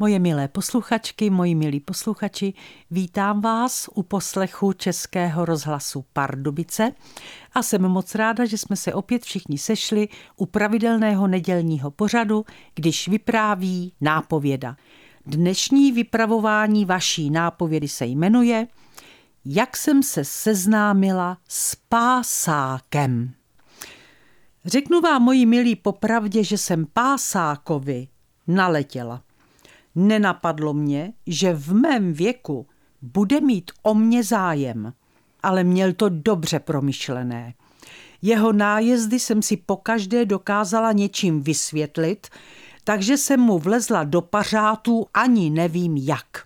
Moje 0.00 0.18
milé 0.18 0.48
posluchačky, 0.48 1.30
moji 1.30 1.54
milí 1.54 1.80
posluchači, 1.80 2.54
vítám 2.90 3.40
vás 3.40 3.88
u 3.94 4.02
poslechu 4.02 4.72
Českého 4.72 5.44
rozhlasu 5.44 6.04
Pardubice 6.12 6.92
a 7.52 7.62
jsem 7.62 7.82
moc 7.82 8.14
ráda, 8.14 8.44
že 8.44 8.58
jsme 8.58 8.76
se 8.76 8.94
opět 8.94 9.22
všichni 9.24 9.58
sešli 9.58 10.08
u 10.36 10.46
pravidelného 10.46 11.26
nedělního 11.26 11.90
pořadu, 11.90 12.44
když 12.74 13.08
vypráví 13.08 13.92
nápověda. 14.00 14.76
Dnešní 15.26 15.92
vypravování 15.92 16.84
vaší 16.84 17.30
nápovědy 17.30 17.88
se 17.88 18.06
jmenuje 18.06 18.66
Jak 19.44 19.76
jsem 19.76 20.02
se 20.02 20.24
seznámila 20.24 21.38
s 21.48 21.74
pásákem. 21.74 23.32
Řeknu 24.64 25.00
vám, 25.00 25.22
moji 25.22 25.46
milí, 25.46 25.76
popravdě, 25.76 26.44
že 26.44 26.58
jsem 26.58 26.86
pásákovi 26.92 28.08
naletěla. 28.46 29.22
Nenapadlo 29.94 30.74
mě, 30.74 31.12
že 31.26 31.52
v 31.54 31.72
mém 31.72 32.12
věku 32.12 32.66
bude 33.02 33.40
mít 33.40 33.70
o 33.82 33.94
mě 33.94 34.24
zájem, 34.24 34.92
ale 35.42 35.64
měl 35.64 35.92
to 35.92 36.08
dobře 36.08 36.58
promyšlené. 36.58 37.54
Jeho 38.22 38.52
nájezdy 38.52 39.20
jsem 39.20 39.42
si 39.42 39.56
pokaždé 39.56 40.24
dokázala 40.24 40.92
něčím 40.92 41.42
vysvětlit, 41.42 42.28
takže 42.84 43.16
jsem 43.16 43.40
mu 43.40 43.58
vlezla 43.58 44.04
do 44.04 44.20
pařátů 44.20 45.06
ani 45.14 45.50
nevím 45.50 45.96
jak. 45.96 46.44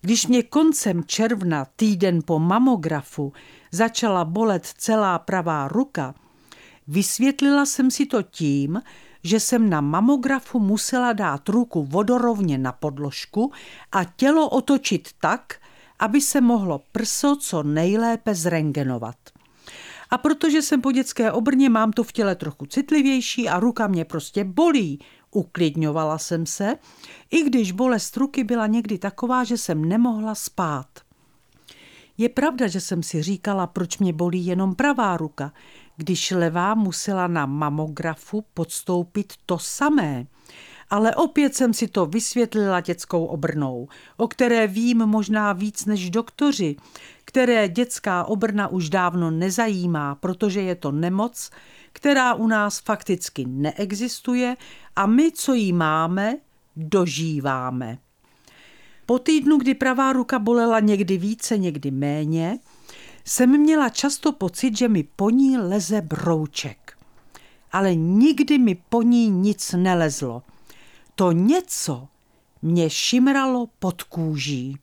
Když 0.00 0.26
mě 0.26 0.42
koncem 0.42 1.04
června, 1.04 1.66
týden 1.76 2.20
po 2.24 2.38
mamografu, 2.38 3.32
začala 3.72 4.24
bolet 4.24 4.66
celá 4.66 5.18
pravá 5.18 5.68
ruka, 5.68 6.14
vysvětlila 6.88 7.66
jsem 7.66 7.90
si 7.90 8.06
to 8.06 8.22
tím, 8.22 8.82
že 9.22 9.40
jsem 9.40 9.70
na 9.70 9.80
mamografu 9.80 10.58
musela 10.58 11.12
dát 11.12 11.48
ruku 11.48 11.84
vodorovně 11.84 12.58
na 12.58 12.72
podložku 12.72 13.52
a 13.92 14.04
tělo 14.04 14.48
otočit 14.48 15.08
tak, 15.20 15.54
aby 15.98 16.20
se 16.20 16.40
mohlo 16.40 16.80
prso 16.92 17.36
co 17.36 17.62
nejlépe 17.62 18.34
zrengenovat. 18.34 19.16
A 20.10 20.18
protože 20.18 20.62
jsem 20.62 20.80
po 20.80 20.92
dětské 20.92 21.32
obrně, 21.32 21.70
mám 21.70 21.92
to 21.92 22.04
v 22.04 22.12
těle 22.12 22.34
trochu 22.34 22.66
citlivější 22.66 23.48
a 23.48 23.60
ruka 23.60 23.86
mě 23.86 24.04
prostě 24.04 24.44
bolí. 24.44 24.98
Uklidňovala 25.30 26.18
jsem 26.18 26.46
se, 26.46 26.76
i 27.30 27.42
když 27.42 27.72
bolest 27.72 28.16
ruky 28.16 28.44
byla 28.44 28.66
někdy 28.66 28.98
taková, 28.98 29.44
že 29.44 29.58
jsem 29.58 29.84
nemohla 29.84 30.34
spát. 30.34 30.86
Je 32.18 32.28
pravda, 32.28 32.66
že 32.66 32.80
jsem 32.80 33.02
si 33.02 33.22
říkala, 33.22 33.66
proč 33.66 33.98
mě 33.98 34.12
bolí 34.12 34.46
jenom 34.46 34.74
pravá 34.74 35.16
ruka, 35.16 35.52
když 35.96 36.30
levá 36.30 36.74
musela 36.74 37.26
na 37.26 37.46
mamografu 37.46 38.44
podstoupit 38.54 39.32
to 39.46 39.58
samé. 39.58 40.26
Ale 40.90 41.14
opět 41.14 41.54
jsem 41.54 41.74
si 41.74 41.88
to 41.88 42.06
vysvětlila 42.06 42.80
dětskou 42.80 43.24
obrnou, 43.24 43.88
o 44.16 44.28
které 44.28 44.66
vím 44.66 44.98
možná 44.98 45.52
víc 45.52 45.86
než 45.86 46.10
doktoři, 46.10 46.76
které 47.24 47.68
dětská 47.68 48.24
obrna 48.24 48.68
už 48.68 48.90
dávno 48.90 49.30
nezajímá, 49.30 50.14
protože 50.14 50.62
je 50.62 50.74
to 50.74 50.92
nemoc, 50.92 51.50
která 51.92 52.34
u 52.34 52.46
nás 52.46 52.80
fakticky 52.80 53.44
neexistuje 53.48 54.56
a 54.96 55.06
my, 55.06 55.32
co 55.32 55.54
jí 55.54 55.72
máme, 55.72 56.36
dožíváme. 56.76 57.98
Po 59.06 59.18
týdnu, 59.18 59.58
kdy 59.58 59.74
pravá 59.74 60.12
ruka 60.12 60.38
bolela 60.38 60.80
někdy 60.80 61.18
více, 61.18 61.58
někdy 61.58 61.90
méně, 61.90 62.58
jsem 63.26 63.60
měla 63.60 63.88
často 63.88 64.32
pocit, 64.32 64.76
že 64.76 64.88
mi 64.88 65.02
po 65.16 65.30
ní 65.30 65.58
leze 65.58 66.00
brouček. 66.00 66.98
Ale 67.72 67.94
nikdy 67.94 68.58
mi 68.58 68.74
po 68.88 69.02
ní 69.02 69.30
nic 69.30 69.72
nelezlo. 69.72 70.42
To 71.14 71.32
něco 71.32 72.08
mě 72.62 72.90
šimralo 72.90 73.68
pod 73.78 74.02
kůží. 74.02 74.78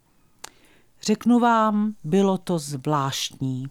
Řeknu 1.01 1.39
vám, 1.39 1.95
bylo 2.03 2.37
to 2.37 2.59
zvláštní. 2.59 3.67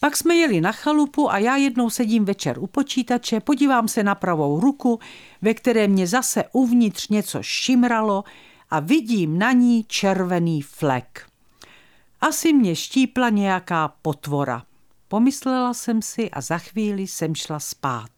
Pak 0.00 0.16
jsme 0.16 0.34
jeli 0.34 0.60
na 0.60 0.72
chalupu 0.72 1.30
a 1.30 1.38
já 1.38 1.56
jednou 1.56 1.90
sedím 1.90 2.24
večer 2.24 2.58
u 2.58 2.66
počítače, 2.66 3.40
podívám 3.40 3.88
se 3.88 4.02
na 4.02 4.14
pravou 4.14 4.60
ruku, 4.60 5.00
ve 5.42 5.54
které 5.54 5.88
mě 5.88 6.06
zase 6.06 6.44
uvnitř 6.52 7.08
něco 7.08 7.38
šimralo 7.42 8.24
a 8.70 8.80
vidím 8.80 9.38
na 9.38 9.52
ní 9.52 9.84
červený 9.84 10.62
flek. 10.62 11.29
Asi 12.20 12.52
mě 12.52 12.76
štípla 12.76 13.28
nějaká 13.28 13.88
potvora. 14.02 14.62
Pomyslela 15.08 15.74
jsem 15.74 16.02
si 16.02 16.30
a 16.30 16.40
za 16.40 16.58
chvíli 16.58 17.06
jsem 17.06 17.34
šla 17.34 17.58
spát. 17.60 18.10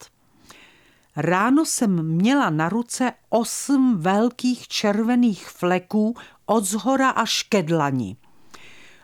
Ráno 1.16 1.64
jsem 1.66 2.02
měla 2.06 2.50
na 2.50 2.68
ruce 2.68 3.12
osm 3.28 3.98
velkých 3.98 4.68
červených 4.68 5.48
fleků 5.48 6.16
od 6.46 6.64
zhora 6.64 7.10
až 7.10 7.42
ke 7.42 7.62
dlani. 7.62 8.16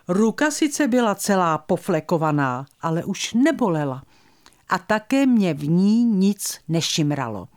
Ruka 0.08 0.50
sice 0.50 0.88
byla 0.88 1.14
celá 1.14 1.58
poflekovaná, 1.58 2.66
ale 2.80 3.04
už 3.04 3.34
nebolela. 3.34 4.02
A 4.68 4.78
také 4.78 5.26
mě 5.26 5.54
v 5.54 5.68
ní 5.68 6.04
nic 6.04 6.60
nešimralo. 6.68 7.48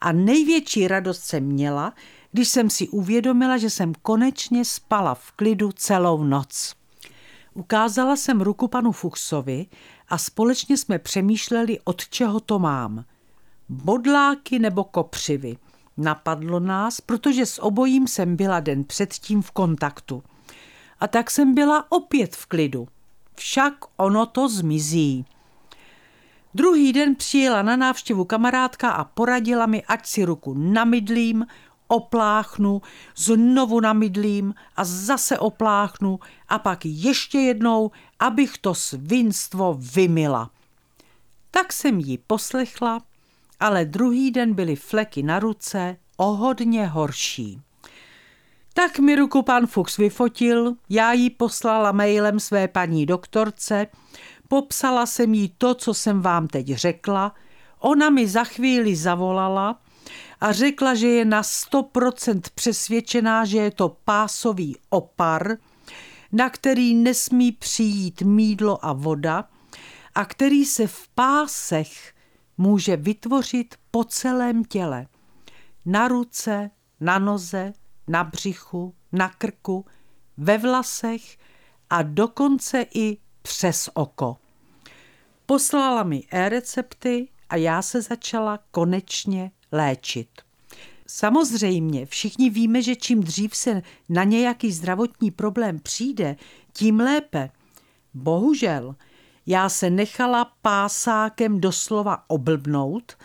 A 0.00 0.12
největší 0.12 0.88
radost 0.88 1.22
jsem 1.22 1.44
měla, 1.44 1.92
když 2.32 2.48
jsem 2.48 2.70
si 2.70 2.88
uvědomila, 2.88 3.58
že 3.58 3.70
jsem 3.70 3.92
konečně 4.02 4.64
spala 4.64 5.14
v 5.14 5.32
klidu 5.32 5.72
celou 5.72 6.24
noc. 6.24 6.74
Ukázala 7.54 8.16
jsem 8.16 8.40
ruku 8.40 8.68
panu 8.68 8.92
Fuchsovi 8.92 9.66
a 10.08 10.18
společně 10.18 10.76
jsme 10.76 10.98
přemýšleli, 10.98 11.78
od 11.84 12.08
čeho 12.08 12.40
to 12.40 12.58
mám. 12.58 13.04
Bodláky 13.68 14.58
nebo 14.58 14.84
kopřivy. 14.84 15.56
Napadlo 15.96 16.60
nás, 16.60 17.00
protože 17.00 17.46
s 17.46 17.62
obojím 17.62 18.08
jsem 18.08 18.36
byla 18.36 18.60
den 18.60 18.84
předtím 18.84 19.42
v 19.42 19.50
kontaktu. 19.50 20.22
A 21.00 21.08
tak 21.08 21.30
jsem 21.30 21.54
byla 21.54 21.92
opět 21.92 22.36
v 22.36 22.46
klidu. 22.46 22.88
Však 23.34 23.74
ono 23.96 24.26
to 24.26 24.48
zmizí. 24.48 25.24
Druhý 26.54 26.92
den 26.92 27.14
přijela 27.14 27.62
na 27.62 27.76
návštěvu 27.76 28.24
kamarádka 28.24 28.90
a 28.90 29.04
poradila 29.04 29.66
mi, 29.66 29.82
ať 29.82 30.06
si 30.06 30.24
ruku 30.24 30.54
namydlím, 30.54 31.46
opláchnu, 31.90 32.82
znovu 33.16 33.80
namydlím 33.80 34.54
a 34.76 34.84
zase 34.84 35.38
opláchnu 35.38 36.20
a 36.48 36.58
pak 36.58 36.78
ještě 36.84 37.38
jednou, 37.38 37.90
abych 38.18 38.58
to 38.58 38.74
svinstvo 38.74 39.76
vymila. 39.78 40.50
Tak 41.50 41.72
jsem 41.72 41.98
ji 41.98 42.18
poslechla, 42.18 43.02
ale 43.60 43.84
druhý 43.84 44.30
den 44.30 44.54
byly 44.54 44.76
fleky 44.76 45.22
na 45.22 45.38
ruce 45.38 45.96
o 46.16 46.24
hodně 46.24 46.86
horší. 46.86 47.60
Tak 48.74 48.98
mi 48.98 49.16
ruku 49.16 49.42
pan 49.42 49.66
Fuchs 49.66 49.96
vyfotil, 49.96 50.74
já 50.88 51.12
ji 51.12 51.30
poslala 51.30 51.92
mailem 51.92 52.40
své 52.40 52.68
paní 52.68 53.06
doktorce, 53.06 53.86
popsala 54.48 55.06
jsem 55.06 55.34
jí 55.34 55.54
to, 55.58 55.74
co 55.74 55.94
jsem 55.94 56.20
vám 56.20 56.48
teď 56.48 56.66
řekla, 56.66 57.34
ona 57.78 58.10
mi 58.10 58.28
za 58.28 58.44
chvíli 58.44 58.96
zavolala 58.96 59.78
a 60.40 60.52
řekla, 60.52 60.94
že 60.94 61.08
je 61.08 61.24
na 61.24 61.42
100% 61.42 62.40
přesvědčená, 62.54 63.44
že 63.44 63.58
je 63.58 63.70
to 63.70 63.96
pásový 64.04 64.76
opar, 64.90 65.56
na 66.32 66.50
který 66.50 66.94
nesmí 66.94 67.52
přijít 67.52 68.22
mídlo 68.22 68.84
a 68.86 68.92
voda 68.92 69.48
a 70.14 70.24
který 70.24 70.64
se 70.64 70.86
v 70.86 71.08
pásech 71.08 72.14
může 72.58 72.96
vytvořit 72.96 73.74
po 73.90 74.04
celém 74.04 74.64
těle. 74.64 75.06
Na 75.84 76.08
ruce, 76.08 76.70
na 77.00 77.18
noze, 77.18 77.72
na 78.08 78.24
břichu, 78.24 78.94
na 79.12 79.28
krku, 79.28 79.84
ve 80.36 80.58
vlasech 80.58 81.38
a 81.90 82.02
dokonce 82.02 82.86
i 82.94 83.18
přes 83.42 83.90
oko. 83.94 84.36
Poslala 85.46 86.02
mi 86.02 86.22
e-recepty 86.30 87.28
a 87.48 87.56
já 87.56 87.82
se 87.82 88.02
začala 88.02 88.58
konečně 88.70 89.50
léčit. 89.72 90.28
Samozřejmě, 91.06 92.06
všichni 92.06 92.50
víme, 92.50 92.82
že 92.82 92.96
čím 92.96 93.22
dřív 93.22 93.56
se 93.56 93.82
na 94.08 94.24
nějaký 94.24 94.72
zdravotní 94.72 95.30
problém 95.30 95.78
přijde, 95.78 96.36
tím 96.72 97.00
lépe. 97.00 97.50
Bohužel, 98.14 98.94
já 99.46 99.68
se 99.68 99.90
nechala 99.90 100.52
pásákem 100.62 101.60
doslova 101.60 102.24
oblbnout 102.28 103.16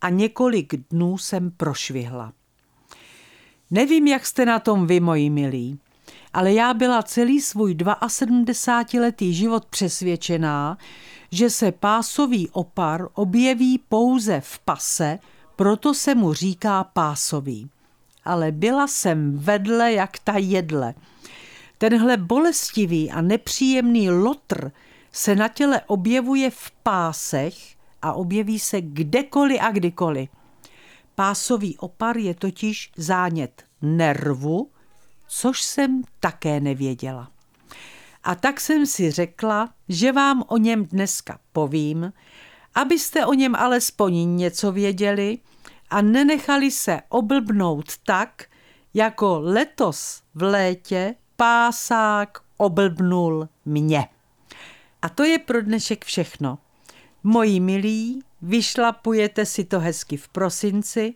a 0.00 0.08
několik 0.08 0.74
dnů 0.90 1.18
jsem 1.18 1.50
prošvihla. 1.50 2.32
Nevím, 3.70 4.06
jak 4.06 4.26
jste 4.26 4.46
na 4.46 4.58
tom 4.58 4.86
vy, 4.86 5.00
moji 5.00 5.30
milí, 5.30 5.78
ale 6.32 6.52
já 6.52 6.74
byla 6.74 7.02
celý 7.02 7.40
svůj 7.40 7.74
72-letý 7.74 9.34
život 9.34 9.64
přesvědčená, 9.64 10.78
že 11.32 11.50
se 11.50 11.72
pásový 11.72 12.48
opar 12.50 13.08
objeví 13.14 13.78
pouze 13.88 14.40
v 14.40 14.58
pase, 14.58 15.18
proto 15.56 15.94
se 15.94 16.14
mu 16.14 16.32
říká 16.32 16.84
pásový. 16.84 17.70
Ale 18.24 18.52
byla 18.52 18.86
jsem 18.86 19.38
vedle 19.38 19.92
jak 19.92 20.18
ta 20.18 20.32
jedle. 20.36 20.94
Tenhle 21.78 22.16
bolestivý 22.16 23.10
a 23.10 23.20
nepříjemný 23.20 24.10
lotr 24.10 24.72
se 25.12 25.34
na 25.34 25.48
těle 25.48 25.80
objevuje 25.86 26.50
v 26.50 26.70
pásech 26.82 27.54
a 28.02 28.12
objeví 28.12 28.58
se 28.58 28.80
kdekoliv 28.80 29.60
a 29.60 29.70
kdykoliv. 29.70 30.30
Pásový 31.14 31.78
opar 31.78 32.16
je 32.16 32.34
totiž 32.34 32.92
zánět 32.96 33.64
nervu, 33.82 34.70
což 35.28 35.62
jsem 35.62 36.02
také 36.20 36.60
nevěděla. 36.60 37.30
A 38.24 38.34
tak 38.34 38.60
jsem 38.60 38.86
si 38.86 39.10
řekla, 39.10 39.68
že 39.88 40.12
vám 40.12 40.44
o 40.48 40.56
něm 40.56 40.84
dneska 40.84 41.38
povím, 41.52 42.12
abyste 42.74 43.26
o 43.26 43.34
něm 43.34 43.54
alespoň 43.54 44.36
něco 44.36 44.72
věděli 44.72 45.38
a 45.90 46.02
nenechali 46.02 46.70
se 46.70 47.00
oblbnout 47.08 47.86
tak, 48.06 48.44
jako 48.94 49.40
letos 49.40 50.22
v 50.34 50.42
létě 50.42 51.14
pásák 51.36 52.38
oblbnul 52.56 53.48
mě. 53.64 54.08
A 55.02 55.08
to 55.08 55.24
je 55.24 55.38
pro 55.38 55.62
dnešek 55.62 56.04
všechno. 56.04 56.58
Moji 57.22 57.60
milí, 57.60 58.22
vyšlapujete 58.42 59.46
si 59.46 59.64
to 59.64 59.80
hezky 59.80 60.16
v 60.16 60.28
prosinci, 60.28 61.14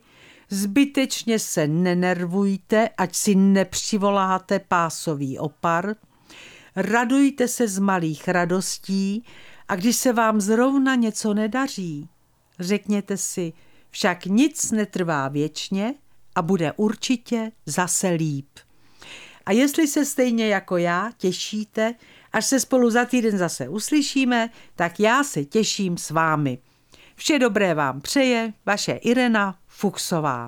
zbytečně 0.49 1.39
se 1.39 1.67
nenervujte, 1.67 2.89
ať 2.97 3.15
si 3.15 3.35
nepřivoláte 3.35 4.59
pásový 4.59 5.39
opar, 5.39 5.95
radujte 6.77 7.47
se 7.47 7.67
z 7.67 7.79
malých 7.79 8.27
radostí 8.27 9.23
a 9.67 9.75
když 9.75 9.95
se 9.95 10.13
vám 10.13 10.41
zrovna 10.41 10.95
něco 10.95 11.33
nedaří, 11.33 12.09
řekněte 12.59 13.17
si, 13.17 13.53
však 13.89 14.25
nic 14.25 14.71
netrvá 14.71 15.27
věčně 15.27 15.93
a 16.35 16.41
bude 16.41 16.73
určitě 16.75 17.51
zase 17.65 18.09
líp. 18.09 18.47
A 19.45 19.51
jestli 19.51 19.87
se 19.87 20.05
stejně 20.05 20.47
jako 20.47 20.77
já 20.77 21.11
těšíte, 21.17 21.95
až 22.33 22.45
se 22.45 22.59
spolu 22.59 22.89
za 22.89 23.05
týden 23.05 23.37
zase 23.37 23.69
uslyšíme, 23.69 24.49
tak 24.75 24.99
já 24.99 25.23
se 25.23 25.45
těším 25.45 25.97
s 25.97 26.09
vámi. 26.09 26.59
Vše 27.15 27.39
dobré 27.39 27.73
vám 27.73 28.01
přeje 28.01 28.53
vaše 28.65 28.91
Irena 28.91 29.59
Fuchsová. 29.67 30.45